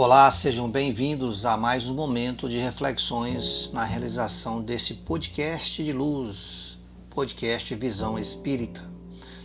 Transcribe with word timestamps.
Olá, 0.00 0.30
sejam 0.30 0.70
bem-vindos 0.70 1.44
a 1.44 1.56
mais 1.56 1.90
um 1.90 1.92
momento 1.92 2.48
de 2.48 2.56
reflexões 2.56 3.68
na 3.72 3.82
realização 3.82 4.62
desse 4.62 4.94
podcast 4.94 5.82
de 5.82 5.92
luz, 5.92 6.78
podcast 7.10 7.74
Visão 7.74 8.16
Espírita. 8.16 8.80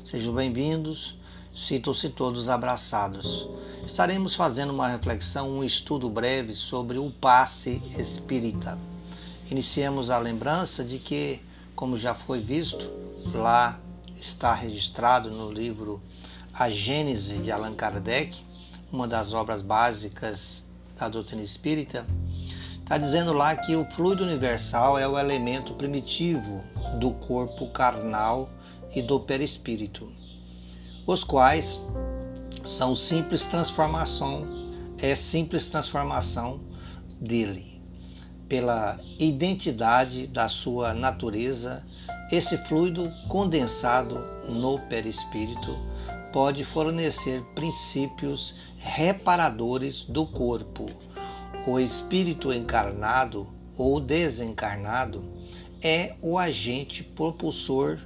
Sejam 0.05 0.31
bem-vindos, 0.31 1.17
sintam-se 1.55 2.07
todos 2.07 2.49
abraçados. 2.49 3.49
Estaremos 3.83 4.35
fazendo 4.35 4.71
uma 4.71 4.87
reflexão, 4.87 5.49
um 5.49 5.63
estudo 5.63 6.07
breve 6.07 6.53
sobre 6.53 6.99
o 6.99 7.09
passe 7.09 7.81
espírita. 7.97 8.77
Iniciemos 9.49 10.11
a 10.11 10.19
lembrança 10.19 10.83
de 10.83 10.99
que, 10.99 11.41
como 11.75 11.97
já 11.97 12.13
foi 12.13 12.39
visto, 12.39 12.91
lá 13.33 13.79
está 14.21 14.53
registrado 14.53 15.31
no 15.31 15.51
livro 15.51 15.99
A 16.53 16.69
Gênese 16.69 17.39
de 17.39 17.51
Allan 17.51 17.73
Kardec 17.73 18.52
uma 18.93 19.07
das 19.07 19.33
obras 19.33 19.63
básicas 19.63 20.63
da 20.95 21.09
doutrina 21.09 21.41
espírita, 21.41 22.05
está 22.79 22.95
dizendo 22.95 23.33
lá 23.33 23.55
que 23.55 23.75
o 23.75 23.85
fluido 23.85 24.23
universal 24.23 24.99
é 24.99 25.07
o 25.07 25.17
elemento 25.17 25.73
primitivo 25.73 26.63
do 26.99 27.09
corpo 27.09 27.71
carnal 27.71 28.47
e 28.93 29.01
do 29.01 29.19
perispírito, 29.19 30.11
os 31.07 31.23
quais 31.23 31.81
são 32.63 32.95
simples 32.95 33.43
transformação, 33.47 34.45
é 34.99 35.15
simples 35.15 35.65
transformação 35.65 36.59
dele. 37.19 37.81
Pela 38.47 38.99
identidade 39.17 40.27
da 40.27 40.47
sua 40.47 40.93
natureza, 40.93 41.83
esse 42.31 42.55
fluido 42.59 43.11
condensado 43.27 44.19
no 44.47 44.77
perispírito 44.81 45.75
pode 46.33 46.65
fornecer 46.65 47.43
princípios 47.53 48.55
reparadores 48.83 50.03
do 50.03 50.25
corpo. 50.25 50.85
O 51.65 51.79
espírito 51.79 52.51
encarnado 52.51 53.47
ou 53.77 53.99
desencarnado 53.99 55.23
é 55.81 56.15
o 56.21 56.37
agente 56.37 57.01
propulsor 57.01 57.99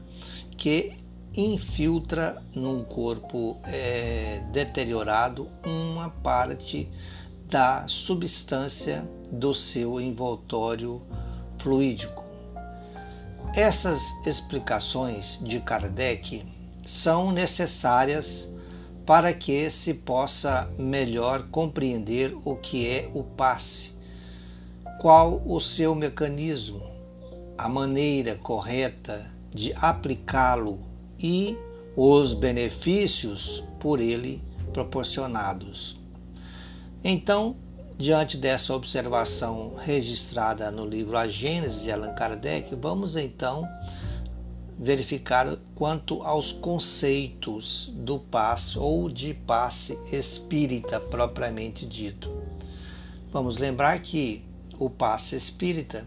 que 0.55 0.94
infiltra 1.36 2.42
num 2.53 2.83
corpo 2.83 3.58
é, 3.64 4.42
deteriorado 4.52 5.50
uma 5.66 6.09
parte 6.09 6.88
da 7.50 7.88
substância 7.88 9.08
do 9.31 9.53
seu 9.53 10.00
envoltório 10.00 11.02
fluídico. 11.59 12.23
Essas 13.55 14.00
explicações 14.25 15.39
de 15.42 15.59
Kardec 15.59 16.45
são 16.86 17.31
necessárias 17.31 18.48
para 19.08 19.33
que 19.33 19.69
se 19.69 19.94
possa 19.94 20.69
melhor 20.77 21.44
compreender 21.44 22.36
o 22.44 22.58
que 22.58 22.86
é 22.89 23.09
o 23.14 23.23
passe, 23.23 23.95
qual 24.99 25.41
o 25.45 25.61
seu 25.61 25.95
mecanismo, 25.95 26.83
a 27.58 27.69
maneira 27.69 28.36
correta 28.36 29.31
de 29.49 29.72
aplicá-lo 29.77 30.81
e 31.17 31.58
os 31.95 32.33
benefícios 32.33 33.64
por 33.80 34.02
ele 34.02 34.44
proporcionados. 34.73 35.97
Então, 37.02 37.55
diante 37.97 38.36
dessa 38.36 38.73
observação 38.73 39.75
registrada 39.77 40.69
no 40.69 40.86
livro 40.86 41.17
A 41.17 41.30
Gênese 41.30 41.80
de 41.80 41.92
Allan 41.94 42.14
Kardec, 42.14 42.75
vamos 42.75 43.16
então 43.16 43.66
verificar 44.78 45.58
quanto 45.73 46.22
aos 46.22 46.52
conceitos 46.52 47.92
do 47.94 48.20
passe 48.20 48.78
ou 48.78 49.09
de 49.09 49.33
passe 49.33 49.97
espírita 50.11 51.00
propriamente 51.00 51.86
dito. 51.86 52.31
Vamos 53.31 53.58
lembrar 53.58 54.00
que 54.00 54.45
o 54.80 54.89
passe 54.89 55.36
espírita 55.36 56.05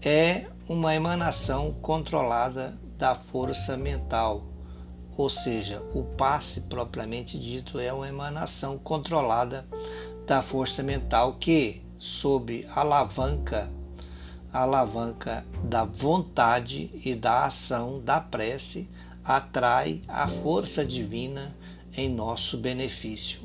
é 0.00 0.46
uma 0.68 0.94
emanação 0.94 1.72
controlada 1.82 2.78
da 2.96 3.14
força 3.14 3.76
mental, 3.76 4.44
ou 5.16 5.28
seja, 5.28 5.82
o 5.94 6.02
passe 6.02 6.60
propriamente 6.60 7.38
dito 7.38 7.78
é 7.78 7.92
uma 7.92 8.08
emanação 8.08 8.78
controlada 8.78 9.66
da 10.26 10.42
força 10.42 10.82
mental 10.82 11.34
que, 11.34 11.82
sob 11.98 12.66
alavanca 12.74 13.70
alavanca 14.56 15.44
da 15.62 15.84
vontade 15.84 16.90
e 17.04 17.14
da 17.14 17.44
ação 17.44 18.00
da 18.00 18.20
prece 18.20 18.88
atrai 19.24 20.00
a 20.08 20.28
força 20.28 20.84
divina 20.84 21.54
em 21.96 22.08
nosso 22.08 22.56
benefício. 22.56 23.40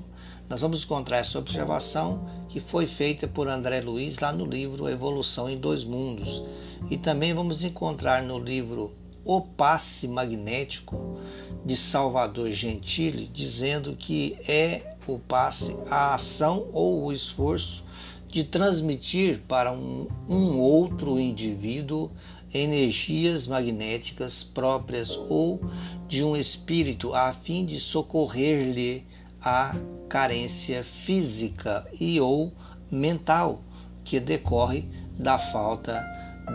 Nós 0.50 0.62
vamos 0.62 0.84
encontrar 0.84 1.18
essa 1.18 1.40
observação 1.40 2.28
que 2.50 2.60
foi 2.60 2.86
feita 2.86 3.28
por 3.28 3.48
André 3.48 3.82
Luiz 3.82 4.20
lá 4.20 4.32
no 4.32 4.46
livro 4.46 4.90
Evolução 4.90 5.50
em 5.50 5.58
Dois 5.58 5.84
Mundos. 5.84 6.44
E 6.90 6.98
também 6.98 7.34
vamos 7.34 7.64
encontrar 7.64 8.22
no 8.22 8.38
livro 8.38 8.92
O 9.24 9.42
Passe 9.42 10.08
Magnético 10.08 11.20
de 11.66 11.78
Salvador 11.78 12.52
Gentili, 12.52 13.28
dizendo 13.28 13.96
que 13.96 14.38
é 14.48 14.96
o 15.08 15.18
passe 15.18 15.76
a 15.90 16.14
ação 16.14 16.68
ou 16.72 17.06
o 17.06 17.14
esforço 17.14 17.84
de 18.32 18.46
transmitir 18.46 19.42
para 19.46 19.74
um, 19.74 20.08
um 20.28 20.58
outro 20.58 21.20
indivíduo 21.20 22.10
energias 22.54 23.46
magnéticas 23.46 24.44
próprias 24.44 25.10
ou 25.30 25.60
de 26.08 26.24
um 26.24 26.36
espírito 26.36 27.14
a 27.14 27.34
fim 27.34 27.66
de 27.66 27.80
socorrer-lhe 27.80 29.06
a 29.42 29.76
carência 30.08 30.84
física 30.84 31.86
e 32.00 32.20
ou 32.22 32.54
mental 32.90 33.62
que 34.04 34.20
decorre 34.20 34.86
da 35.18 35.38
falta 35.38 36.02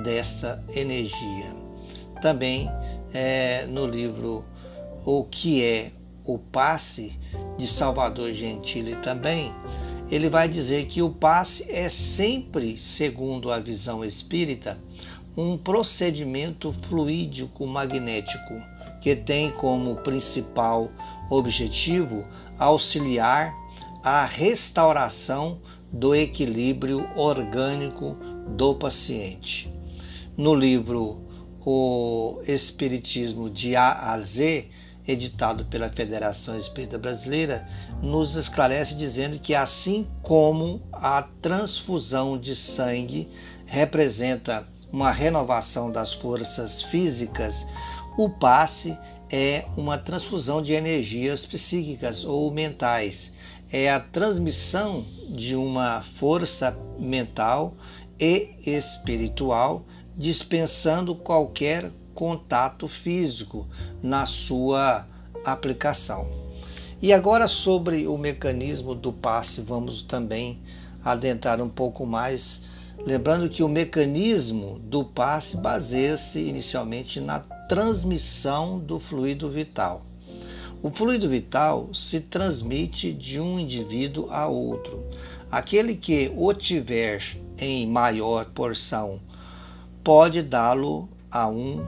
dessa 0.02 0.62
energia. 0.74 1.54
Também 2.20 2.70
é, 3.12 3.66
no 3.66 3.86
livro 3.86 4.44
O 5.04 5.24
que 5.24 5.62
é 5.62 5.92
o 6.24 6.38
passe 6.38 7.18
de 7.56 7.66
Salvador 7.66 8.32
Gentili 8.32 8.96
também 8.96 9.52
ele 10.10 10.28
vai 10.28 10.48
dizer 10.48 10.86
que 10.86 11.02
o 11.02 11.10
passe 11.10 11.64
é 11.68 11.88
sempre, 11.88 12.76
segundo 12.76 13.50
a 13.50 13.58
visão 13.58 14.04
espírita, 14.04 14.78
um 15.36 15.58
procedimento 15.58 16.72
fluídico 16.88 17.66
magnético 17.66 18.54
que 19.00 19.14
tem 19.14 19.50
como 19.50 19.96
principal 19.96 20.90
objetivo 21.28 22.24
auxiliar 22.58 23.54
a 24.02 24.24
restauração 24.24 25.58
do 25.92 26.14
equilíbrio 26.14 27.08
orgânico 27.16 28.16
do 28.56 28.74
paciente. 28.74 29.70
No 30.36 30.54
livro 30.54 31.24
O 31.64 32.40
Espiritismo 32.46 33.50
de 33.50 33.74
A 33.74 34.12
a 34.12 34.20
Z, 34.20 34.66
editado 35.06 35.64
pela 35.66 35.88
Federação 35.88 36.56
Espírita 36.56 36.98
Brasileira, 36.98 37.66
nos 38.02 38.34
esclarece 38.34 38.94
dizendo 38.94 39.38
que, 39.38 39.54
assim 39.54 40.06
como 40.22 40.82
a 40.92 41.22
transfusão 41.40 42.38
de 42.38 42.56
sangue 42.56 43.28
representa 43.64 44.66
uma 44.92 45.10
renovação 45.10 45.90
das 45.90 46.12
forças 46.14 46.82
físicas, 46.82 47.66
o 48.16 48.30
passe 48.30 48.96
é 49.30 49.66
uma 49.76 49.98
transfusão 49.98 50.62
de 50.62 50.72
energias 50.72 51.44
psíquicas 51.44 52.24
ou 52.24 52.50
mentais. 52.50 53.32
É 53.70 53.90
a 53.90 53.98
transmissão 53.98 55.04
de 55.28 55.56
uma 55.56 56.02
força 56.02 56.76
mental 56.98 57.74
e 58.18 58.54
espiritual, 58.64 59.84
dispensando 60.16 61.14
qualquer 61.14 61.92
contato 62.16 62.88
físico 62.88 63.66
na 64.02 64.24
sua 64.24 65.06
aplicação. 65.44 66.26
E 67.00 67.12
agora 67.12 67.46
sobre 67.46 68.06
o 68.06 68.16
mecanismo 68.16 68.94
do 68.94 69.12
passe, 69.12 69.60
vamos 69.60 70.00
também 70.00 70.58
adentrar 71.04 71.60
um 71.60 71.68
pouco 71.68 72.06
mais, 72.06 72.58
lembrando 73.04 73.50
que 73.50 73.62
o 73.62 73.68
mecanismo 73.68 74.78
do 74.78 75.04
passe 75.04 75.58
baseia-se 75.58 76.38
inicialmente 76.38 77.20
na 77.20 77.40
transmissão 77.68 78.78
do 78.78 78.98
fluido 78.98 79.50
vital. 79.50 80.06
O 80.82 80.90
fluido 80.90 81.28
vital 81.28 81.90
se 81.92 82.18
transmite 82.18 83.12
de 83.12 83.38
um 83.38 83.58
indivíduo 83.58 84.30
a 84.30 84.46
outro. 84.46 85.04
Aquele 85.50 85.96
que 85.96 86.32
o 86.34 86.52
tiver 86.54 87.36
em 87.58 87.86
maior 87.86 88.46
porção 88.46 89.20
pode 90.02 90.42
dá-lo 90.42 91.08
a 91.30 91.48
um 91.48 91.84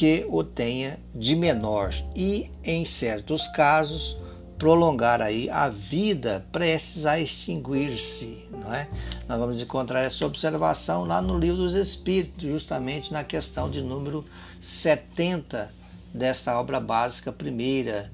que 0.00 0.24
o 0.30 0.42
tenha 0.42 0.98
de 1.14 1.36
menor 1.36 1.92
e, 2.16 2.50
em 2.64 2.86
certos 2.86 3.46
casos, 3.48 4.16
prolongar 4.56 5.20
aí 5.20 5.50
a 5.50 5.68
vida 5.68 6.46
prestes 6.50 7.04
a 7.04 7.20
extinguir-se, 7.20 8.46
não 8.50 8.72
é? 8.72 8.88
Nós 9.28 9.38
vamos 9.38 9.60
encontrar 9.60 10.00
essa 10.00 10.24
observação 10.24 11.04
lá 11.04 11.20
no 11.20 11.38
livro 11.38 11.58
dos 11.58 11.74
Espíritos, 11.74 12.44
justamente 12.44 13.12
na 13.12 13.22
questão 13.22 13.68
de 13.68 13.82
número 13.82 14.24
70 14.62 15.70
desta 16.14 16.58
obra 16.58 16.80
básica 16.80 17.30
primeira 17.30 18.10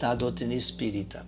da 0.00 0.16
doutrina 0.16 0.54
espírita. 0.54 1.24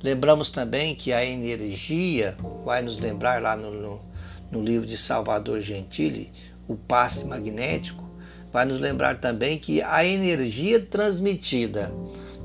Lembramos 0.00 0.50
também 0.50 0.94
que 0.94 1.12
a 1.12 1.24
energia, 1.24 2.36
vai 2.64 2.80
nos 2.80 2.96
lembrar 2.96 3.42
lá 3.42 3.56
no, 3.56 3.72
no, 3.72 4.00
no 4.52 4.62
livro 4.62 4.86
de 4.86 4.96
Salvador 4.96 5.60
Gentili, 5.60 6.30
o 6.68 6.76
passe 6.76 7.24
magnético, 7.24 8.11
vai 8.52 8.64
nos 8.64 8.78
lembrar 8.78 9.18
também 9.18 9.58
que 9.58 9.82
a 9.82 10.04
energia 10.04 10.80
transmitida 10.80 11.92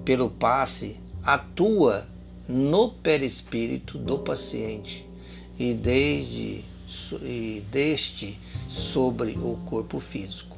pelo 0.06 0.30
passe 0.30 0.96
atua 1.24 2.08
no 2.48 2.90
perispírito 2.90 3.98
do 3.98 4.20
paciente 4.20 5.06
e 5.60 5.74
desde 5.74 6.64
e 7.22 7.64
deste 7.70 8.40
sobre 8.70 9.32
o 9.32 9.60
corpo 9.66 10.00
físico. 10.00 10.56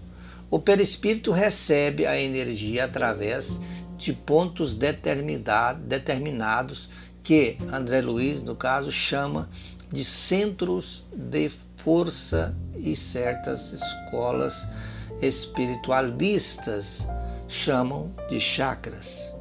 O 0.51 0.60
perispírito 0.60 1.31
recebe 1.31 2.06
a 2.06 2.19
energia 2.19 2.86
através 2.86 3.60
de 3.98 4.13
pontos 4.13 4.75
determinados 4.75 6.88
que 7.24 7.57
André 7.72 8.01
Luiz, 8.01 8.42
no 8.42 8.56
caso, 8.56 8.92
chama 8.92 9.50
de 9.92 10.04
centros 10.04 11.04
de 11.13 11.51
força 11.78 12.56
e 12.78 12.96
certas 12.96 13.74
escolas 13.74 14.68
espiritualistas 15.21 17.06
chamam 17.48 18.12
de 18.30 18.39
chakras. 18.39 19.33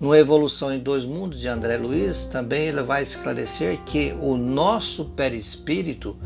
No 0.00 0.14
Evolução 0.14 0.72
em 0.72 0.78
Dois 0.78 1.04
Mundos 1.04 1.40
de 1.40 1.46
André 1.46 1.76
Luiz, 1.76 2.24
também 2.24 2.68
ele 2.68 2.82
vai 2.82 3.02
esclarecer 3.02 3.78
que 3.84 4.14
o 4.18 4.36
nosso 4.36 5.04
perispírito 5.04 6.16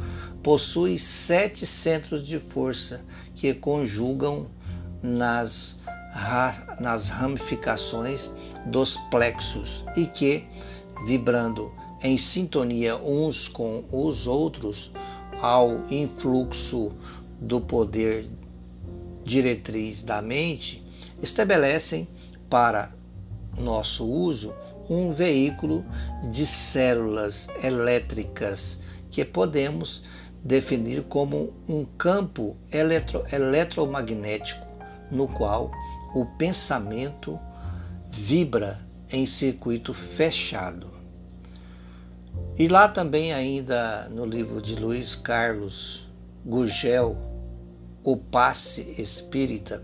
possui 0.42 0.98
sete 0.98 1.66
centros 1.66 2.24
de 2.24 2.38
força 2.38 3.00
que 3.34 3.52
conjugam 3.52 4.46
nas, 5.02 5.76
nas 6.80 7.08
ramificações 7.08 8.30
dos 8.66 8.96
plexos 9.10 9.84
e 9.96 10.06
que, 10.06 10.44
vibrando 11.04 11.72
em 12.00 12.16
sintonia 12.16 12.96
uns 12.96 13.48
com 13.48 13.84
os 13.90 14.26
outros, 14.26 14.92
ao 15.40 15.80
influxo 15.90 16.92
do 17.40 17.60
poder 17.60 18.30
diretriz 19.24 20.02
da 20.02 20.20
mente, 20.20 20.84
estabelecem 21.22 22.06
para 22.48 22.92
nosso 23.58 24.04
uso 24.04 24.54
um 24.88 25.12
veículo 25.12 25.84
de 26.30 26.46
células 26.46 27.48
elétricas 27.62 28.78
que 29.10 29.24
podemos 29.24 30.02
definir 30.42 31.04
como 31.04 31.54
um 31.66 31.84
campo 31.84 32.56
eletro, 32.70 33.24
eletromagnético 33.32 34.66
no 35.10 35.26
qual 35.26 35.70
o 36.14 36.26
pensamento 36.26 37.38
vibra 38.10 38.84
em 39.10 39.26
circuito 39.26 39.94
fechado. 39.94 40.92
E 42.58 42.68
lá 42.68 42.88
também 42.88 43.32
ainda 43.32 44.08
no 44.08 44.24
livro 44.24 44.60
de 44.60 44.74
Luiz 44.74 45.16
Carlos 45.16 46.06
Gugel, 46.44 47.16
O 48.04 48.16
Passe 48.18 48.94
Espírita, 48.98 49.82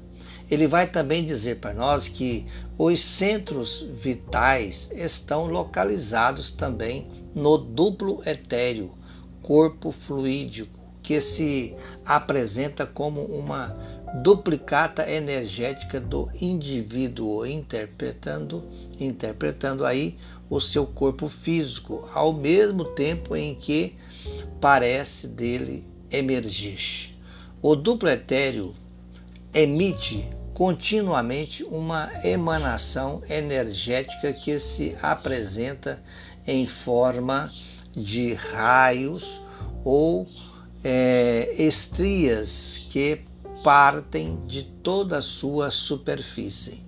ele 0.51 0.67
vai 0.67 0.87
também 0.87 1.25
dizer 1.25 1.57
para 1.57 1.73
nós 1.73 2.07
que 2.07 2.47
os 2.77 3.01
centros 3.01 3.81
vitais 3.95 4.91
estão 4.93 5.47
localizados 5.47 6.51
também 6.51 7.07
no 7.35 7.57
duplo 7.57 8.23
etéreo, 8.27 8.93
corpo 9.41 9.91
fluídico, 9.91 10.79
que 11.03 11.19
se 11.21 11.75
apresenta 12.05 12.85
como 12.85 13.23
uma 13.23 13.75
duplicata 14.23 15.11
energética 15.11 15.99
do 15.99 16.29
indivíduo, 16.39 17.47
interpretando, 17.47 18.65
interpretando 18.99 19.87
aí 19.87 20.19
o 20.51 20.61
seu 20.61 20.87
corpo 20.87 21.29
físico, 21.29 22.09
ao 22.13 22.33
mesmo 22.33 22.85
tempo 22.85 23.35
em 23.35 23.55
que 23.55 23.95
parece 24.61 25.27
dele 25.27 25.85
emergir. 26.11 27.10
O 27.63 27.77
duplo 27.77 28.09
etéreo 28.09 28.75
emite 29.53 30.27
continuamente 30.55 31.63
uma 31.63 32.11
emanação 32.25 33.23
energética 33.29 34.33
que 34.33 34.59
se 34.59 34.97
apresenta 35.03 36.03
em 36.47 36.67
forma 36.67 37.53
de 37.93 38.33
raios 38.33 39.41
ou 39.85 40.27
é, 40.83 41.55
estrias 41.59 42.81
que 42.89 43.21
partem 43.63 44.39
de 44.47 44.63
toda 44.63 45.19
a 45.19 45.23
sua 45.23 45.71
superfície. 45.71 46.83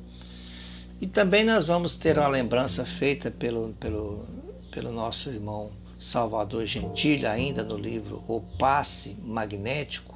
E 1.00 1.06
também 1.06 1.44
nós 1.44 1.66
vamos 1.66 1.98
ter 1.98 2.16
uma 2.16 2.28
lembrança 2.28 2.84
feita 2.86 3.30
pelo, 3.30 3.74
pelo, 3.78 4.24
pelo 4.70 4.90
nosso 4.90 5.28
irmão 5.28 5.70
Salvador 5.98 6.64
Gentili, 6.64 7.26
ainda 7.26 7.62
no 7.62 7.76
livro 7.76 8.24
O 8.26 8.40
Passe 8.58 9.16
Magnético, 9.22 10.11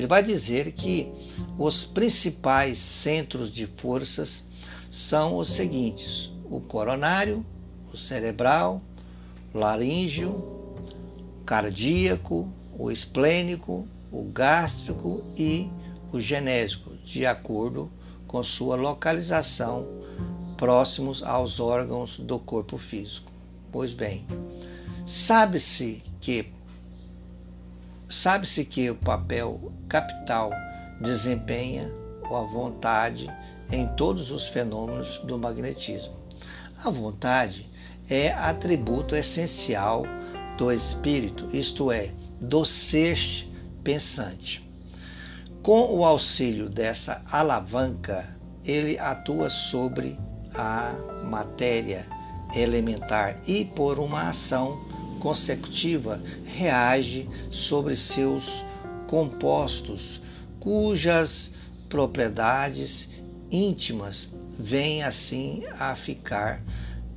ele 0.00 0.06
vai 0.06 0.22
dizer 0.22 0.72
que 0.72 1.12
os 1.58 1.84
principais 1.84 2.78
centros 2.78 3.52
de 3.52 3.66
forças 3.66 4.42
são 4.90 5.36
os 5.36 5.48
seguintes: 5.48 6.30
o 6.44 6.58
coronário, 6.58 7.44
o 7.92 7.98
cerebral, 7.98 8.80
laríngeo, 9.52 10.74
cardíaco, 11.44 12.50
o 12.78 12.90
esplênico, 12.90 13.86
o 14.10 14.24
gástrico 14.24 15.22
e 15.36 15.68
o 16.10 16.18
genésico, 16.18 16.96
de 17.04 17.26
acordo 17.26 17.90
com 18.26 18.42
sua 18.42 18.76
localização 18.76 19.86
próximos 20.56 21.22
aos 21.22 21.60
órgãos 21.60 22.18
do 22.18 22.38
corpo 22.38 22.78
físico. 22.78 23.30
Pois 23.70 23.92
bem, 23.92 24.26
sabe-se 25.06 26.02
que 26.20 26.46
Sabe-se 28.10 28.64
que 28.64 28.90
o 28.90 28.96
papel 28.96 29.72
capital 29.88 30.50
desempenha 31.00 31.90
a 32.36 32.42
vontade 32.42 33.28
em 33.70 33.86
todos 33.96 34.30
os 34.30 34.48
fenômenos 34.48 35.18
do 35.18 35.38
magnetismo. 35.38 36.14
A 36.82 36.90
vontade 36.90 37.70
é 38.08 38.32
atributo 38.32 39.14
essencial 39.14 40.02
do 40.58 40.72
espírito, 40.72 41.48
isto 41.52 41.92
é, 41.92 42.10
do 42.40 42.64
ser 42.64 43.18
pensante. 43.84 44.68
Com 45.62 45.94
o 45.94 46.04
auxílio 46.04 46.68
dessa 46.68 47.22
alavanca, 47.30 48.36
ele 48.64 48.98
atua 48.98 49.48
sobre 49.48 50.18
a 50.54 50.94
matéria 51.24 52.06
elementar 52.54 53.40
e, 53.46 53.64
por 53.64 53.98
uma 53.98 54.30
ação 54.30 54.80
consecutiva 55.20 56.20
reage 56.44 57.28
sobre 57.50 57.94
seus 57.94 58.64
compostos, 59.06 60.20
cujas 60.58 61.52
propriedades 61.88 63.08
íntimas 63.50 64.28
vêm 64.58 65.02
assim 65.02 65.64
a 65.78 65.94
ficar 65.94 66.62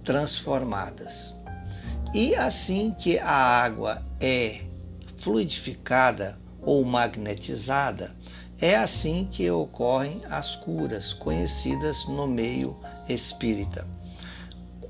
transformadas. 0.04 1.34
E 2.14 2.36
assim 2.36 2.96
que 3.00 3.18
a 3.18 3.32
água 3.32 4.06
é 4.20 4.62
fluidificada 5.18 6.38
ou 6.62 6.84
magnetizada, 6.86 8.16
é 8.60 8.76
assim 8.76 9.28
que 9.32 9.50
ocorrem 9.50 10.22
as 10.30 10.56
curas 10.56 11.12
conhecidas 11.12 12.06
no 12.08 12.28
meio 12.28 12.78
espírita. 13.10 13.86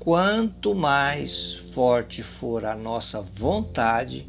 Quanto 0.04 0.74
mais 0.74 1.54
forte 1.72 2.22
for 2.22 2.66
a 2.66 2.76
nossa 2.76 3.22
vontade 3.22 4.28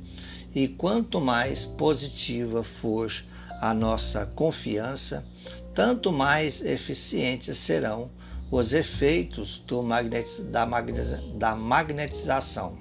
e 0.56 0.70
quanto 0.70 1.20
mais 1.20 1.66
positiva 1.66 2.64
for 2.64 3.12
a 3.60 3.74
nossa 3.74 4.26
confiança, 4.26 5.26
tanto 5.74 6.14
mais 6.14 6.62
eficientes 6.62 7.58
serão 7.58 8.10
os 8.50 8.72
efeitos 8.72 9.62
magnetiz 9.84 10.40
da, 10.46 10.66
magnetiz 10.66 11.20
da 11.34 11.54
magnetização. 11.54 12.78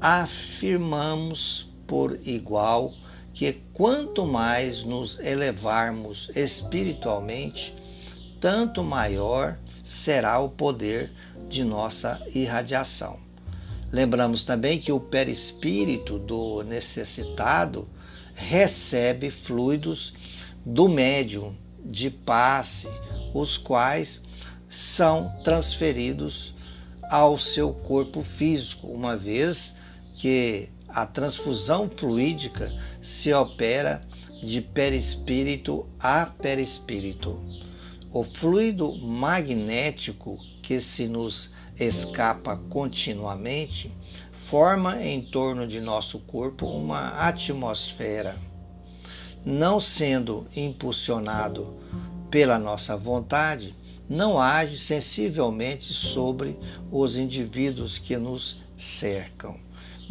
Afirmamos 0.00 1.68
por 1.88 2.20
igual 2.24 2.94
que 3.34 3.52
quanto 3.72 4.24
mais 4.24 4.84
nos 4.84 5.18
elevarmos 5.18 6.30
espiritualmente, 6.36 7.74
tanto 8.40 8.84
maior 8.84 9.58
será 9.82 10.38
o 10.38 10.48
poder 10.48 11.12
de 11.48 11.64
nossa 11.64 12.20
irradiação. 12.34 13.18
Lembramos 13.92 14.44
também 14.44 14.78
que 14.78 14.92
o 14.92 15.00
perispírito 15.00 16.18
do 16.18 16.62
necessitado 16.62 17.88
recebe 18.34 19.30
fluidos 19.30 20.12
do 20.64 20.88
médium 20.88 21.54
de 21.84 22.10
passe, 22.10 22.88
os 23.32 23.56
quais 23.56 24.20
são 24.68 25.32
transferidos 25.44 26.54
ao 27.08 27.38
seu 27.38 27.72
corpo 27.72 28.22
físico, 28.22 28.88
uma 28.88 29.16
vez 29.16 29.72
que 30.14 30.68
a 30.88 31.06
transfusão 31.06 31.88
fluídica 31.88 32.72
se 33.00 33.32
opera 33.32 34.02
de 34.42 34.60
perispírito 34.60 35.86
a 36.00 36.26
perispírito. 36.26 37.40
O 38.12 38.24
fluido 38.24 38.96
magnético 38.96 40.38
que 40.66 40.80
se 40.80 41.06
nos 41.06 41.48
escapa 41.78 42.56
continuamente 42.68 43.92
forma 44.46 45.00
em 45.00 45.22
torno 45.22 45.64
de 45.64 45.80
nosso 45.80 46.18
corpo 46.18 46.66
uma 46.66 47.10
atmosfera. 47.10 48.36
Não 49.44 49.78
sendo 49.78 50.44
impulsionado 50.56 51.72
pela 52.32 52.58
nossa 52.58 52.96
vontade, 52.96 53.76
não 54.08 54.40
age 54.40 54.76
sensivelmente 54.76 55.92
sobre 55.92 56.58
os 56.90 57.16
indivíduos 57.16 57.96
que 57.96 58.16
nos 58.16 58.56
cercam, 58.76 59.54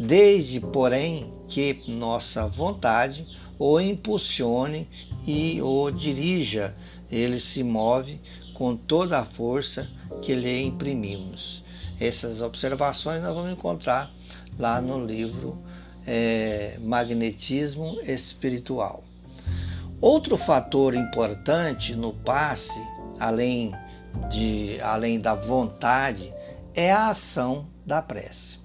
desde, 0.00 0.58
porém, 0.58 1.34
que 1.48 1.82
nossa 1.86 2.46
vontade 2.46 3.26
o 3.58 3.78
impulsione 3.78 4.88
e 5.26 5.60
o 5.60 5.90
dirija, 5.90 6.74
ele 7.10 7.40
se 7.40 7.62
move 7.62 8.20
com 8.54 8.76
toda 8.76 9.18
a 9.18 9.24
força 9.24 9.88
que 10.22 10.34
lhe 10.34 10.62
imprimimos. 10.62 11.62
Essas 12.00 12.40
observações 12.40 13.22
nós 13.22 13.34
vamos 13.34 13.52
encontrar 13.52 14.10
lá 14.58 14.80
no 14.80 15.04
livro 15.04 15.58
é, 16.06 16.76
Magnetismo 16.80 17.98
Espiritual. 18.02 19.02
Outro 20.00 20.36
fator 20.36 20.94
importante 20.94 21.94
no 21.94 22.12
passe, 22.12 22.80
além, 23.18 23.72
de, 24.30 24.78
além 24.82 25.18
da 25.18 25.34
vontade, 25.34 26.32
é 26.74 26.92
a 26.92 27.08
ação 27.08 27.66
da 27.84 28.02
prece. 28.02 28.58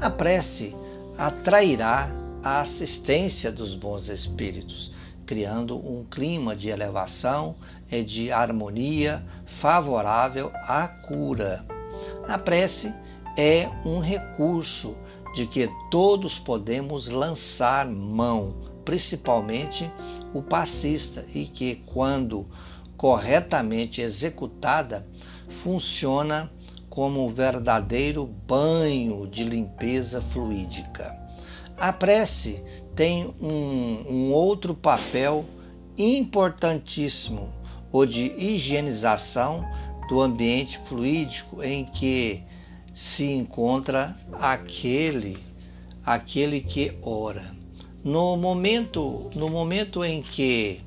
A 0.00 0.10
prece 0.10 0.74
atrairá 1.16 2.10
a 2.42 2.60
assistência 2.60 3.50
dos 3.50 3.74
bons 3.74 4.08
espíritos, 4.08 4.92
criando 5.26 5.76
um 5.76 6.04
clima 6.04 6.54
de 6.54 6.68
elevação 6.68 7.56
e 7.90 8.02
de 8.02 8.30
harmonia 8.30 9.22
favorável 9.44 10.50
à 10.54 10.86
cura. 10.88 11.64
A 12.28 12.38
prece 12.38 12.92
é 13.36 13.68
um 13.84 13.98
recurso 13.98 14.96
de 15.34 15.46
que 15.46 15.68
todos 15.90 16.38
podemos 16.38 17.08
lançar 17.08 17.86
mão, 17.86 18.54
principalmente 18.84 19.90
o 20.32 20.40
passista, 20.40 21.24
e 21.34 21.46
que, 21.46 21.82
quando 21.86 22.46
corretamente 22.96 24.00
executada, 24.00 25.06
funciona 25.62 26.50
como 26.88 27.26
um 27.26 27.28
verdadeiro 27.28 28.24
banho 28.24 29.26
de 29.26 29.44
limpeza 29.44 30.22
fluídica. 30.22 31.14
A 31.76 31.92
prece 31.92 32.62
tem 32.96 33.32
um, 33.40 34.04
um 34.08 34.32
outro 34.32 34.74
papel 34.74 35.44
importantíssimo, 35.96 37.52
o 37.92 38.06
de 38.06 38.32
higienização 38.36 39.64
do 40.08 40.20
ambiente 40.20 40.80
fluídico 40.86 41.62
em 41.62 41.84
que 41.84 42.42
se 42.94 43.24
encontra 43.30 44.16
aquele 44.32 45.38
aquele 46.04 46.60
que 46.60 46.96
ora. 47.02 47.54
No 48.04 48.36
momento, 48.36 49.28
no 49.34 49.48
momento 49.48 50.04
em 50.04 50.22
que 50.22 50.80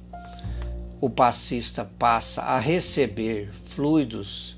o 1.01 1.09
passista 1.09 1.83
passa 1.83 2.41
a 2.41 2.57
receber 2.57 3.51
fluidos 3.65 4.57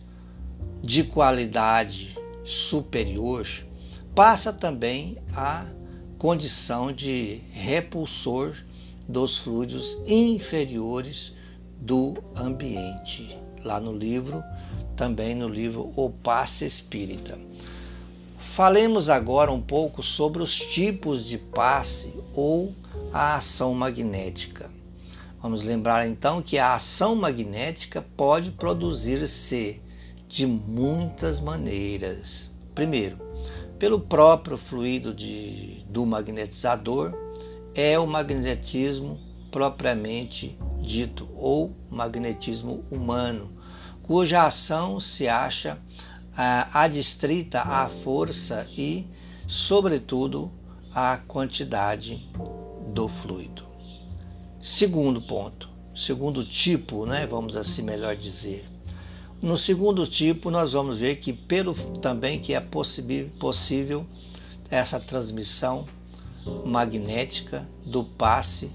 de 0.83 1.03
qualidade 1.03 2.15
superior, 2.45 3.47
passa 4.13 4.53
também 4.53 5.17
a 5.35 5.65
condição 6.21 6.91
de 6.91 7.41
repulsor 7.51 8.55
dos 9.07 9.39
fluidos 9.39 9.97
inferiores 10.05 11.33
do 11.79 12.13
ambiente. 12.35 13.35
Lá 13.63 13.79
no 13.79 13.91
livro, 13.91 14.43
também 14.95 15.33
no 15.33 15.49
livro 15.49 15.91
O 15.95 16.11
Passe 16.11 16.63
Espírita. 16.63 17.39
Falemos 18.37 19.09
agora 19.09 19.51
um 19.51 19.59
pouco 19.59 20.03
sobre 20.03 20.43
os 20.43 20.59
tipos 20.59 21.25
de 21.25 21.39
passe 21.39 22.13
ou 22.35 22.75
a 23.11 23.37
ação 23.37 23.73
magnética. 23.73 24.69
Vamos 25.41 25.63
lembrar 25.63 26.07
então 26.07 26.39
que 26.39 26.59
a 26.59 26.75
ação 26.75 27.15
magnética 27.15 28.05
pode 28.15 28.51
produzir-se 28.51 29.81
de 30.29 30.45
muitas 30.45 31.39
maneiras. 31.39 32.47
Primeiro, 32.75 33.30
pelo 33.81 33.99
próprio 33.99 34.59
fluido 34.59 35.11
de, 35.11 35.83
do 35.89 36.05
magnetizador, 36.05 37.15
é 37.73 37.97
o 37.97 38.05
magnetismo 38.05 39.19
propriamente 39.49 40.55
dito, 40.79 41.27
ou 41.35 41.75
magnetismo 41.89 42.85
humano, 42.91 43.49
cuja 44.03 44.45
ação 44.45 44.99
se 44.99 45.27
acha 45.27 45.79
ah, 46.37 46.69
adstrita 46.71 47.61
à 47.61 47.89
força 47.89 48.67
e, 48.77 49.07
sobretudo, 49.47 50.51
à 50.93 51.17
quantidade 51.17 52.29
do 52.93 53.07
fluido. 53.07 53.63
Segundo 54.59 55.23
ponto, 55.23 55.67
segundo 55.95 56.45
tipo, 56.45 57.07
né, 57.07 57.25
vamos 57.25 57.57
assim 57.57 57.81
melhor 57.81 58.15
dizer, 58.15 58.70
no 59.41 59.57
segundo 59.57 60.05
tipo, 60.05 60.51
nós 60.51 60.73
vamos 60.73 60.99
ver 60.99 61.15
que 61.15 61.33
pelo 61.33 61.73
também 61.99 62.39
que 62.39 62.53
é 62.53 62.59
possível 62.59 64.05
essa 64.69 64.99
transmissão 64.99 65.85
magnética 66.65 67.67
do 67.85 68.03
passe 68.03 68.69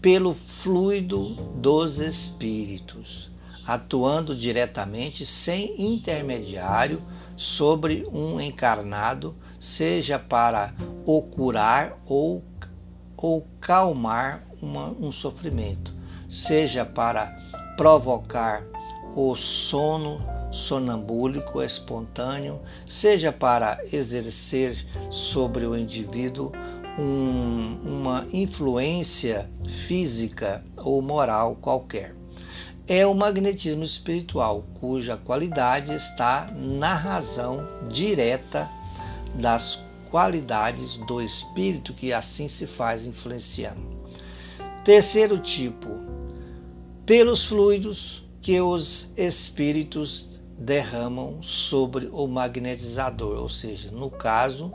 pelo 0.00 0.34
fluido 0.62 1.34
dos 1.60 2.00
espíritos, 2.00 3.30
atuando 3.64 4.34
diretamente 4.34 5.24
sem 5.24 5.80
intermediário 5.80 7.00
sobre 7.36 8.04
um 8.12 8.40
encarnado, 8.40 9.36
seja 9.60 10.18
para 10.18 10.74
o 11.06 11.22
curar 11.22 11.98
ou, 12.04 12.42
ou 13.16 13.46
calmar 13.60 14.44
uma, 14.60 14.90
um 14.90 15.12
sofrimento, 15.12 15.94
seja 16.28 16.84
para 16.84 17.26
provocar 17.76 18.64
o 19.14 19.34
sono 19.36 20.20
sonambúlico 20.50 21.62
espontâneo, 21.62 22.60
seja 22.86 23.32
para 23.32 23.78
exercer 23.92 24.86
sobre 25.10 25.66
o 25.66 25.76
indivíduo 25.76 26.52
um, 26.98 27.78
uma 27.84 28.26
influência 28.32 29.48
física 29.86 30.64
ou 30.76 31.00
moral 31.00 31.56
qualquer. 31.60 32.14
É 32.86 33.06
o 33.06 33.14
magnetismo 33.14 33.82
espiritual, 33.82 34.64
cuja 34.74 35.16
qualidade 35.16 35.94
está 35.94 36.46
na 36.54 36.94
razão 36.94 37.66
direta 37.88 38.68
das 39.34 39.78
qualidades 40.10 40.96
do 41.06 41.22
espírito 41.22 41.94
que 41.94 42.12
assim 42.12 42.48
se 42.48 42.66
faz 42.66 43.06
influenciando. 43.06 43.80
Terceiro 44.84 45.38
tipo, 45.38 45.88
pelos 47.06 47.44
fluidos 47.46 48.21
que 48.42 48.60
os 48.60 49.08
espíritos 49.16 50.28
derramam 50.58 51.40
sobre 51.42 52.08
o 52.12 52.26
magnetizador, 52.26 53.40
ou 53.40 53.48
seja, 53.48 53.90
no 53.92 54.10
caso, 54.10 54.72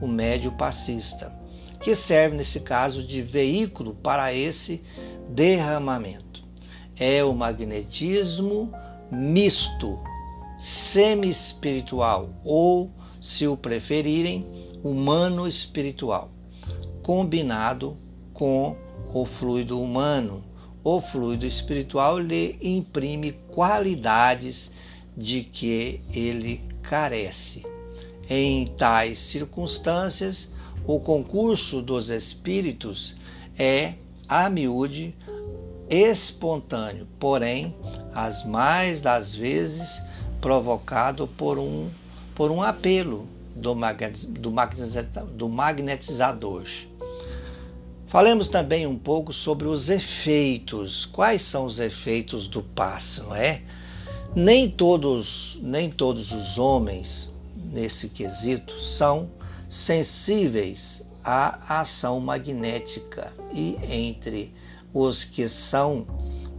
o 0.00 0.06
médio 0.06 0.52
passista, 0.52 1.32
que 1.80 1.94
serve 1.96 2.36
nesse 2.36 2.60
caso 2.60 3.02
de 3.02 3.20
veículo 3.20 3.94
para 3.94 4.32
esse 4.32 4.80
derramamento. 5.28 6.44
É 6.96 7.24
o 7.24 7.34
magnetismo 7.34 8.72
misto, 9.10 9.98
semi-espiritual 10.60 12.30
ou, 12.44 12.90
se 13.20 13.46
o 13.46 13.56
preferirem, 13.56 14.46
humano-espiritual, 14.84 16.30
combinado 17.02 17.96
com 18.32 18.76
o 19.12 19.24
fluido 19.24 19.80
humano 19.80 20.44
o 20.82 21.00
fluido 21.00 21.44
espiritual 21.44 22.18
lhe 22.18 22.58
imprime 22.62 23.32
qualidades 23.48 24.70
de 25.16 25.42
que 25.42 26.00
ele 26.12 26.62
carece. 26.82 27.64
Em 28.28 28.66
tais 28.66 29.18
circunstâncias, 29.18 30.48
o 30.86 30.98
concurso 31.00 31.82
dos 31.82 32.08
espíritos 32.08 33.14
é, 33.58 33.94
a 34.28 34.48
miúde, 34.48 35.14
espontâneo, 35.88 37.06
porém, 37.18 37.74
as 38.14 38.44
mais 38.44 39.00
das 39.00 39.34
vezes 39.34 40.00
provocado 40.40 41.26
por 41.26 41.58
um, 41.58 41.90
por 42.34 42.50
um 42.50 42.62
apelo 42.62 43.28
do, 43.54 43.76
do 45.34 45.48
magnetizador. 45.48 46.64
Falemos 48.10 48.48
também 48.48 48.88
um 48.88 48.98
pouco 48.98 49.32
sobre 49.32 49.68
os 49.68 49.88
efeitos. 49.88 51.04
Quais 51.06 51.42
são 51.42 51.64
os 51.64 51.78
efeitos 51.78 52.48
do 52.48 52.60
passe, 52.60 53.20
não 53.20 53.32
é? 53.32 53.62
Nem 54.34 54.68
todos, 54.68 55.56
nem 55.62 55.88
todos 55.88 56.32
os 56.32 56.58
homens 56.58 57.30
nesse 57.54 58.08
quesito 58.08 58.76
são 58.80 59.30
sensíveis 59.68 61.04
à 61.22 61.80
ação 61.80 62.18
magnética 62.18 63.32
e 63.52 63.78
entre 63.88 64.52
os 64.92 65.22
que 65.22 65.48
são 65.48 66.04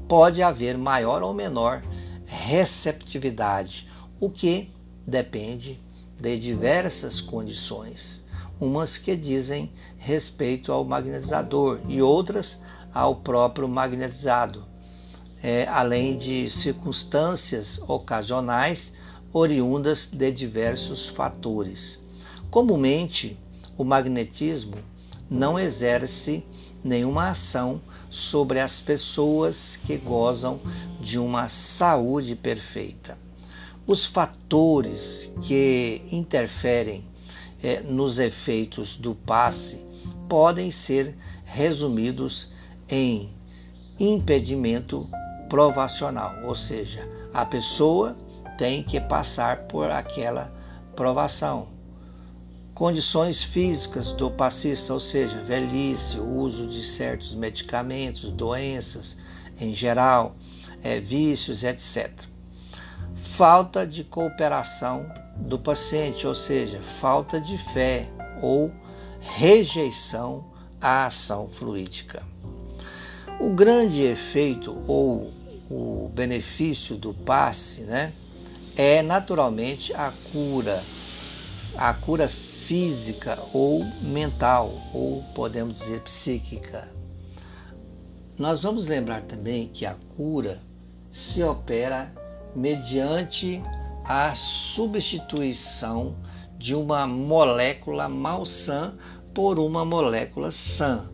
pode 0.08 0.42
haver 0.42 0.78
maior 0.78 1.22
ou 1.22 1.34
menor 1.34 1.82
receptividade, 2.26 3.90
o 4.22 4.30
que 4.30 4.72
depende 5.06 5.82
de 6.18 6.40
diversas 6.40 7.20
condições, 7.20 8.21
umas 8.62 9.00
que 9.00 9.16
dizem 9.16 9.72
respeito 9.98 10.72
ao 10.72 10.86
magnetizador 10.86 11.80
e 11.90 12.00
outras 12.00 12.60
ao 12.94 13.16
próprio 13.16 13.68
magnetizado, 13.68 14.64
é, 15.42 15.68
além 15.68 16.16
de 16.16 16.48
circunstâncias 16.52 17.80
ocasionais 17.88 18.94
oriundas 19.34 20.08
de 20.08 20.32
diversos 20.32 21.08
fatores. 21.08 22.00
Comumente, 22.52 23.36
o 23.76 23.84
magnetismo 23.84 24.76
não 25.28 25.58
exerce 25.58 26.44
nenhuma 26.84 27.30
ação 27.30 27.82
sobre 28.12 28.60
as 28.60 28.80
pessoas 28.80 29.80
que 29.88 29.98
gozam 29.98 30.60
de 31.00 31.18
uma 31.18 31.50
saúde 31.50 32.36
perfeita. 32.36 33.18
Os 33.88 34.06
fatores 34.06 35.30
que 35.42 36.02
interferem 36.12 37.11
é, 37.64 37.80
nos 37.82 38.20
efeitos 38.20 38.96
do 38.96 39.14
passe 39.14 39.80
podem 40.28 40.72
ser 40.72 41.16
resumidos 41.46 42.48
em 42.88 43.30
impedimento 44.00 45.08
provacional, 45.50 46.34
ou 46.46 46.56
seja, 46.56 47.08
a 47.34 47.46
pessoa 47.46 48.16
tem 48.58 48.84
que 48.84 49.00
passar 49.00 49.64
por 49.64 49.92
aquela 49.92 50.52
provação. 50.96 51.68
Condições 52.74 53.44
físicas 53.44 54.12
do 54.14 54.32
passista, 54.32 54.94
ou 54.94 55.00
seja, 55.00 55.42
velhice, 55.44 56.18
uso 56.18 56.68
de 56.68 56.84
certos 56.84 57.36
medicamentos, 57.36 58.32
doenças 58.32 59.18
em 59.60 59.76
geral, 59.76 60.36
é, 60.82 61.00
vícios, 61.00 61.64
etc. 61.64 62.12
Falta 63.22 63.86
de 63.86 64.04
cooperação 64.04 65.06
do 65.36 65.58
paciente, 65.58 66.26
ou 66.28 66.36
seja, 66.36 66.82
falta 67.00 67.40
de 67.40 67.58
fé 67.74 68.08
ou 68.42 68.72
rejeição 69.20 70.46
à 70.80 71.06
ação 71.06 71.48
fluídica. 71.48 72.24
O 73.40 73.50
grande 73.50 74.04
efeito 74.04 74.78
ou 74.88 75.32
o 75.70 76.12
benefício 76.14 76.96
do 76.96 77.14
passe 77.14 77.82
né, 77.82 78.14
é 78.76 79.02
naturalmente 79.02 79.94
a 79.94 80.14
cura, 80.32 80.84
a 81.76 81.94
cura 81.94 82.28
física 82.28 83.40
ou 83.54 83.84
mental, 84.02 84.74
ou 84.94 85.24
podemos 85.36 85.80
dizer 85.80 86.02
psíquica. 86.02 86.88
Nós 88.38 88.64
vamos 88.64 88.88
lembrar 88.88 89.22
também 89.22 89.68
que 89.68 89.86
a 89.86 89.96
cura 90.16 90.60
se 91.12 91.44
opera 91.44 92.14
mediante 92.56 93.62
a 94.04 94.34
substituição 94.36 96.16
de 96.58 96.76
uma 96.76 97.08
molécula 97.08 98.08
malsã 98.10 98.94
por 99.34 99.60
uma 99.60 99.84
molécula 99.86 100.52
sã. 100.52 101.10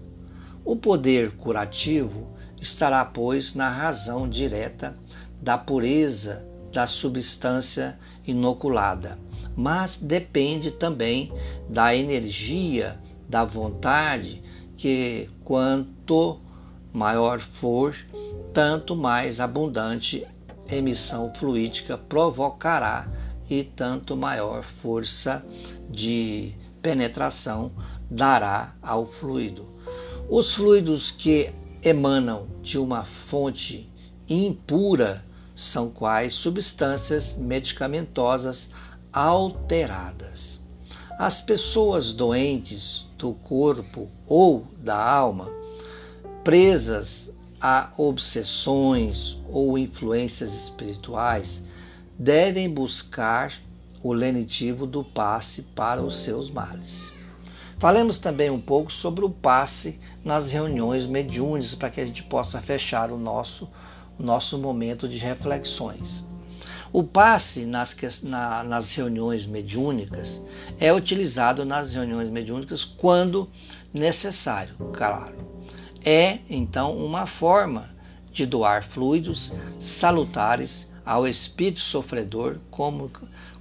O 0.66 0.76
poder 0.76 1.32
curativo 1.32 2.28
estará, 2.60 3.06
pois, 3.06 3.54
na 3.54 3.70
razão 3.70 4.28
direta 4.28 4.96
da 5.42 5.58
pureza 5.58 6.46
da 6.72 6.86
substância 6.86 7.98
inoculada, 8.26 9.18
mas 9.56 9.98
depende 9.98 10.72
também 10.72 11.32
da 11.70 11.96
energia, 11.96 13.00
da 13.28 13.44
vontade, 13.44 14.44
que 14.76 15.30
quanto 15.44 16.40
maior 16.94 17.40
for, 17.40 17.96
tanto 18.54 18.96
mais 18.96 19.40
abundante 19.40 20.26
emissão 20.70 21.34
fluídica 21.34 21.98
provocará 21.98 23.08
e 23.50 23.64
tanto 23.64 24.16
maior 24.16 24.64
força 24.64 25.44
de 25.90 26.54
penetração 26.82 27.72
dará 28.10 28.76
ao 28.82 29.06
fluido. 29.06 29.66
Os 30.30 30.54
fluidos 30.54 31.12
que 31.12 31.52
emanam 31.82 32.48
de 32.62 32.78
uma 32.78 33.06
fonte 33.06 33.90
impura 34.28 35.24
são 35.56 35.90
quais 35.90 36.34
substâncias 36.34 37.34
medicamentosas 37.34 38.70
alteradas. 39.12 40.60
As 41.18 41.42
pessoas 41.42 42.14
doentes 42.14 43.08
do 43.18 43.34
corpo 43.34 44.10
ou 44.28 44.68
da 44.78 44.98
alma, 44.98 45.50
presas 46.44 47.32
a 47.60 47.90
obsessões 47.98 49.38
ou 49.50 49.78
influências 49.78 50.54
espirituais, 50.54 51.62
devem 52.18 52.70
buscar 52.70 53.54
o 54.04 54.14
lenitivo 54.14 54.86
do 54.86 55.04
passe 55.04 55.62
para 55.62 56.02
os 56.02 56.18
seus 56.24 56.50
males. 56.50 57.12
Falemos 57.80 58.18
também 58.18 58.50
um 58.50 58.60
pouco 58.60 58.92
sobre 58.92 59.24
o 59.24 59.30
passe 59.30 60.00
nas 60.24 60.50
reuniões 60.50 61.06
mediúnicas 61.06 61.76
para 61.76 61.90
que 61.90 62.02
a 62.02 62.06
gente 62.06 62.24
possa 62.24 62.60
fechar 62.60 63.12
o 63.12 63.18
nosso, 63.18 63.70
nosso 64.18 64.58
momento 64.58 65.08
de 65.08 65.18
reflexões. 65.18 66.24
O 66.92 67.04
passe 67.04 67.66
nas, 67.66 67.96
na, 68.24 68.64
nas 68.64 68.94
reuniões 68.96 69.46
mediúnicas 69.46 70.42
é 70.80 70.92
utilizado 70.92 71.66
nas 71.66 71.94
reuniões 71.94 72.30
mediúnicas 72.30 72.84
quando 72.84 73.50
necessário, 73.94 74.76
claro. 74.94 75.36
É, 76.04 76.40
então, 76.50 76.96
uma 76.98 77.26
forma 77.26 77.90
de 78.32 78.46
doar 78.46 78.84
fluidos 78.84 79.52
salutares 79.80 80.88
ao 81.06 81.28
espírito 81.28 81.80
sofredor 81.80 82.58
como 82.70 83.10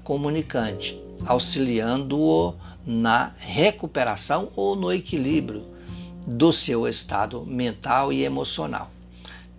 comunicante, 0.02 1.00
auxiliando-o 1.24 2.54
na 2.84 3.32
recuperação 3.38 4.50
ou 4.54 4.76
no 4.76 4.92
equilíbrio 4.92 5.64
do 6.26 6.52
seu 6.52 6.86
estado 6.86 7.44
mental 7.44 8.12
e 8.12 8.24
emocional. 8.24 8.90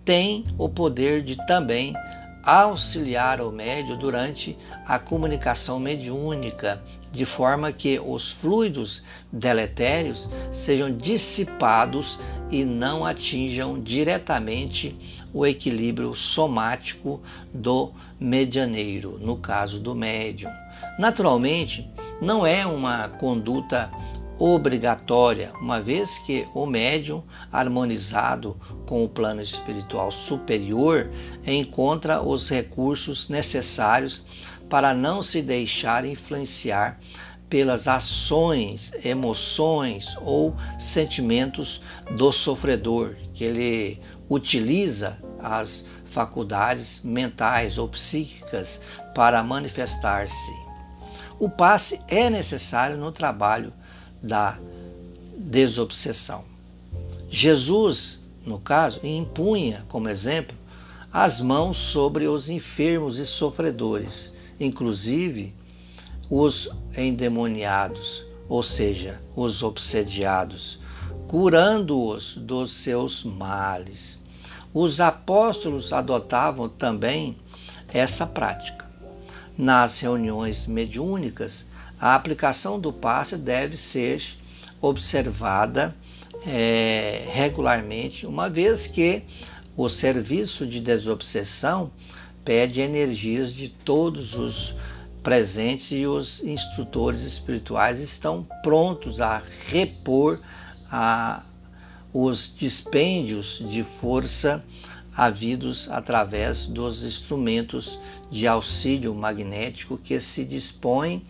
Tem 0.04 0.44
o 0.56 0.68
poder 0.68 1.22
de 1.22 1.36
também 1.46 1.94
auxiliar 2.42 3.40
o 3.40 3.50
médio 3.50 3.96
durante 3.96 4.56
a 4.86 4.98
comunicação 4.98 5.78
mediúnica, 5.78 6.82
de 7.12 7.24
forma 7.24 7.72
que 7.72 7.98
os 7.98 8.32
fluidos 8.32 9.02
deletérios 9.32 10.28
sejam 10.52 10.94
dissipados 10.94 12.18
e 12.50 12.64
não 12.64 13.04
atinjam 13.04 13.80
diretamente 13.80 14.96
o 15.32 15.46
equilíbrio 15.46 16.14
somático 16.14 17.20
do 17.52 17.92
medianeiro, 18.18 19.18
no 19.20 19.36
caso 19.36 19.78
do 19.78 19.94
médium. 19.94 20.50
Naturalmente, 20.98 21.88
não 22.20 22.46
é 22.46 22.66
uma 22.66 23.08
conduta 23.08 23.90
obrigatória, 24.38 25.50
uma 25.60 25.80
vez 25.80 26.18
que 26.20 26.46
o 26.54 26.64
médium, 26.64 27.22
harmonizado 27.50 28.56
com 28.86 29.04
o 29.04 29.08
plano 29.08 29.42
espiritual 29.42 30.12
superior, 30.12 31.10
encontra 31.44 32.22
os 32.22 32.48
recursos 32.48 33.28
necessários 33.28 34.22
para 34.68 34.94
não 34.94 35.22
se 35.22 35.40
deixar 35.42 36.04
influenciar 36.04 36.98
pelas 37.48 37.88
ações, 37.88 38.92
emoções 39.02 40.16
ou 40.20 40.54
sentimentos 40.78 41.80
do 42.16 42.30
sofredor, 42.30 43.14
que 43.32 43.44
ele 43.44 44.00
utiliza 44.28 45.16
as 45.38 45.84
faculdades 46.06 47.00
mentais 47.02 47.78
ou 47.78 47.88
psíquicas 47.88 48.80
para 49.14 49.42
manifestar-se. 49.42 50.68
O 51.38 51.48
passe 51.48 52.00
é 52.08 52.28
necessário 52.28 52.96
no 52.96 53.12
trabalho 53.12 53.72
da 54.22 54.58
desobsessão. 55.36 56.44
Jesus, 57.30 58.18
no 58.44 58.58
caso, 58.58 59.00
impunha, 59.04 59.84
como 59.88 60.08
exemplo, 60.08 60.56
as 61.12 61.40
mãos 61.40 61.76
sobre 61.76 62.26
os 62.26 62.48
enfermos 62.48 63.18
e 63.18 63.24
sofredores, 63.24 64.32
inclusive 64.58 65.54
os 66.30 66.68
endemoniados, 66.96 68.24
ou 68.48 68.62
seja, 68.62 69.20
os 69.34 69.62
obsediados, 69.62 70.78
curando-os 71.26 72.36
dos 72.36 72.72
seus 72.72 73.24
males. 73.24 74.18
Os 74.72 75.00
apóstolos 75.00 75.92
adotavam 75.92 76.68
também 76.68 77.36
essa 77.88 78.26
prática. 78.26 78.86
Nas 79.56 79.98
reuniões 79.98 80.66
mediúnicas, 80.66 81.64
a 82.00 82.14
aplicação 82.14 82.78
do 82.78 82.92
passe 82.92 83.36
deve 83.36 83.76
ser 83.76 84.22
observada 84.80 85.94
é, 86.46 87.26
regularmente, 87.32 88.26
uma 88.26 88.48
vez 88.48 88.86
que 88.86 89.22
o 89.76 89.88
serviço 89.88 90.66
de 90.66 90.80
desobsessão 90.80 91.90
pede 92.48 92.80
energias 92.80 93.52
de 93.52 93.68
todos 93.68 94.34
os 94.34 94.74
presentes 95.22 95.92
e 95.92 96.06
os 96.06 96.42
instrutores 96.42 97.20
espirituais 97.20 98.00
estão 98.00 98.42
prontos 98.62 99.20
a 99.20 99.42
repor 99.66 100.40
a, 100.90 101.42
os 102.10 102.50
dispêndios 102.56 103.62
de 103.68 103.84
força 103.84 104.64
havidos 105.14 105.90
através 105.90 106.64
dos 106.64 107.04
instrumentos 107.04 108.00
de 108.30 108.46
auxílio 108.46 109.14
magnético 109.14 109.98
que 109.98 110.18
se 110.18 110.42
dispõem 110.42 111.26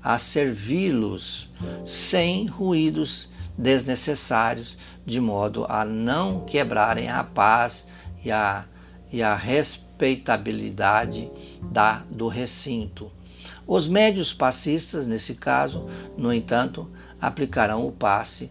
a 0.00 0.20
servi-los 0.20 1.48
sem 1.84 2.46
ruídos 2.46 3.28
desnecessários, 3.58 4.78
de 5.04 5.20
modo 5.20 5.66
a 5.68 5.84
não 5.84 6.44
quebrarem 6.44 7.08
a 7.08 7.24
paz 7.24 7.84
e 8.24 8.30
a, 8.30 8.66
e 9.12 9.20
a 9.20 9.34
respeitabilidade 10.00 11.30
da, 11.62 12.02
do 12.10 12.26
recinto. 12.28 13.10
Os 13.66 13.86
médios 13.86 14.32
passistas, 14.32 15.06
nesse 15.06 15.34
caso, 15.34 15.86
no 16.16 16.32
entanto, 16.32 16.88
aplicarão 17.20 17.86
o 17.86 17.92
passe 17.92 18.50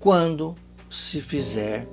quando 0.00 0.54
se 0.90 1.20
fizer 1.20 1.86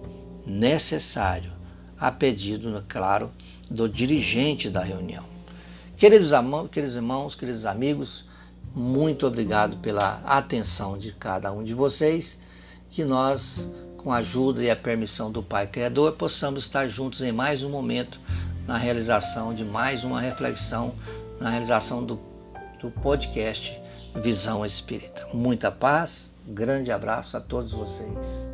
necessário, 0.45 1.51
a 1.99 2.11
pedido, 2.11 2.83
claro, 2.87 3.31
do 3.69 3.87
dirigente 3.87 4.69
da 4.69 4.81
reunião. 4.81 5.25
Queridos, 5.97 6.31
queridos 6.71 6.95
irmãos, 6.95 7.35
queridos 7.35 7.65
amigos, 7.65 8.25
muito 8.75 9.27
obrigado 9.27 9.77
pela 9.77 10.21
atenção 10.25 10.97
de 10.97 11.11
cada 11.11 11.51
um 11.51 11.63
de 11.63 11.73
vocês, 11.73 12.37
que 12.89 13.03
nós, 13.03 13.69
com 13.97 14.11
a 14.11 14.17
ajuda 14.17 14.63
e 14.63 14.69
a 14.69 14.75
permissão 14.75 15.31
do 15.31 15.43
Pai 15.43 15.67
Criador, 15.67 16.13
possamos 16.13 16.63
estar 16.63 16.87
juntos 16.87 17.21
em 17.21 17.31
mais 17.31 17.63
um 17.63 17.69
momento 17.69 18.19
na 18.67 18.77
realização 18.77 19.53
de 19.53 19.63
mais 19.63 20.03
uma 20.03 20.21
reflexão, 20.21 20.95
na 21.39 21.49
realização 21.49 22.03
do, 22.03 22.19
do 22.79 22.89
podcast 22.89 23.79
Visão 24.21 24.65
Espírita. 24.65 25.27
Muita 25.33 25.71
paz, 25.71 26.29
grande 26.47 26.91
abraço 26.91 27.35
a 27.35 27.41
todos 27.41 27.71
vocês. 27.73 28.52